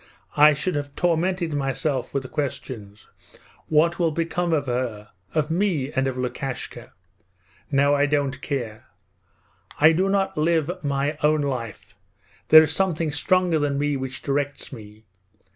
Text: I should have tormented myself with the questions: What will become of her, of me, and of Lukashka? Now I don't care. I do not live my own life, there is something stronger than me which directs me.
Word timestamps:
I 0.35 0.53
should 0.53 0.73
have 0.73 0.95
tormented 0.95 1.53
myself 1.53 2.11
with 2.11 2.23
the 2.23 2.29
questions: 2.29 3.07
What 3.67 3.99
will 3.99 4.09
become 4.09 4.51
of 4.51 4.65
her, 4.65 5.09
of 5.35 5.51
me, 5.51 5.91
and 5.93 6.07
of 6.07 6.17
Lukashka? 6.17 6.93
Now 7.69 7.93
I 7.93 8.07
don't 8.07 8.41
care. 8.41 8.87
I 9.79 9.91
do 9.91 10.09
not 10.09 10.39
live 10.39 10.71
my 10.83 11.19
own 11.21 11.41
life, 11.41 11.93
there 12.47 12.63
is 12.63 12.73
something 12.73 13.11
stronger 13.11 13.59
than 13.59 13.77
me 13.77 13.95
which 13.95 14.23
directs 14.23 14.73
me. 14.73 15.05